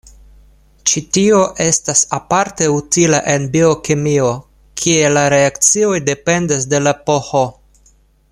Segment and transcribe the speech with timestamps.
[0.91, 4.33] Ĉi tio estas aparte utila en biokemio,
[4.85, 7.47] kie la reakcioj dependas de la pH.